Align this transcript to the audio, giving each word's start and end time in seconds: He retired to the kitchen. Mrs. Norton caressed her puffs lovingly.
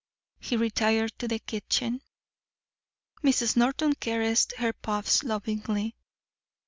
He 0.39 0.57
retired 0.57 1.13
to 1.19 1.27
the 1.27 1.37
kitchen. 1.37 2.01
Mrs. 3.23 3.55
Norton 3.55 3.93
caressed 3.93 4.53
her 4.57 4.73
puffs 4.73 5.23
lovingly. 5.23 5.95